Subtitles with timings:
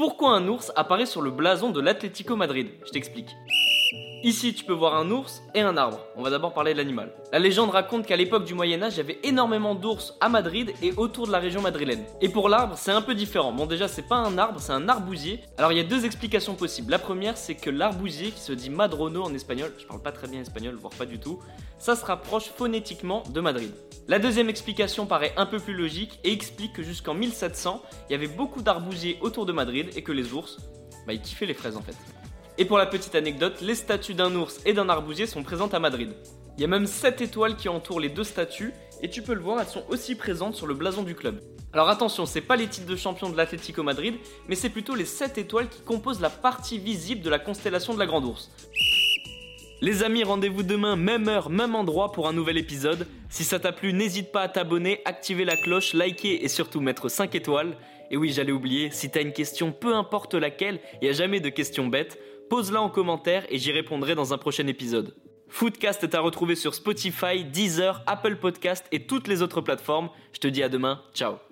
[0.00, 2.68] Pourquoi un ours apparaît sur le blason de l'Atlético Madrid?
[2.86, 3.36] Je t'explique.
[4.22, 6.00] Ici, tu peux voir un ours et un arbre.
[6.14, 7.12] On va d'abord parler de l'animal.
[7.32, 10.72] La légende raconte qu'à l'époque du Moyen Âge, il y avait énormément d'ours à Madrid
[10.82, 12.04] et autour de la région madrilène.
[12.20, 13.52] Et pour l'arbre, c'est un peu différent.
[13.52, 15.40] Bon déjà, c'est pas un arbre, c'est un arbousier.
[15.58, 16.90] Alors il y a deux explications possibles.
[16.90, 20.28] La première, c'est que l'arbousier, qui se dit madrono en espagnol, je parle pas très
[20.28, 21.40] bien espagnol, voire pas du tout,
[21.78, 23.72] ça se rapproche phonétiquement de Madrid.
[24.06, 28.14] La deuxième explication paraît un peu plus logique et explique que jusqu'en 1700, il y
[28.14, 30.58] avait beaucoup d'arbousiers autour de Madrid et que les ours,
[31.06, 31.96] bah ils kiffaient les fraises en fait.
[32.60, 35.78] Et pour la petite anecdote, les statues d'un ours et d'un arbousier sont présentes à
[35.78, 36.12] Madrid.
[36.58, 39.40] Il y a même 7 étoiles qui entourent les deux statues, et tu peux le
[39.40, 41.40] voir, elles sont aussi présentes sur le blason du club.
[41.72, 45.06] Alors attention, c'est pas les titres de champion de l'Atlético Madrid, mais c'est plutôt les
[45.06, 48.50] 7 étoiles qui composent la partie visible de la constellation de la Grande Ourse.
[49.80, 53.06] Les amis, rendez-vous demain, même heure, même endroit pour un nouvel épisode.
[53.30, 57.08] Si ça t'a plu, n'hésite pas à t'abonner, activer la cloche, liker et surtout mettre
[57.08, 57.78] 5 étoiles.
[58.10, 61.40] Et oui, j'allais oublier, si t'as une question, peu importe laquelle, il n'y a jamais
[61.40, 62.18] de questions bêtes,
[62.50, 65.14] pose-la en commentaire et j'y répondrai dans un prochain épisode.
[65.48, 70.10] Foodcast est à retrouver sur Spotify, Deezer, Apple Podcast et toutes les autres plateformes.
[70.32, 71.49] Je te dis à demain, ciao